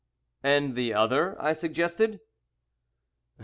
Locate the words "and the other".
0.41-1.39